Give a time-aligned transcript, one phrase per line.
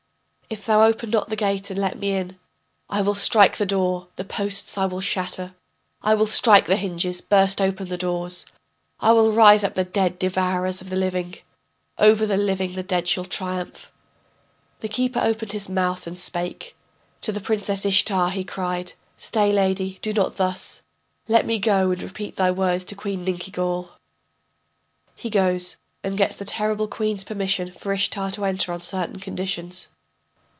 [0.53, 2.37] If thou open not the gate and let me in,
[2.89, 5.53] I will strike the door, the posts I will shatter,
[6.03, 8.45] I will strike the hinges, burst open the doors,
[8.99, 11.35] I will raise up the dead devourers of the living,
[11.97, 13.89] Over the living the dead shall triumph.
[14.81, 16.75] The keeper opened his mouth and spake,
[17.21, 20.81] To the Princess Ishtar he cried: Stay, lady, do not thus,
[21.29, 23.91] Let me go and repeat thy words to Queen Ninkigal.
[25.15, 29.87] [He goes and gets the terrible queen's permission for Ishtar to enter on certain conditions.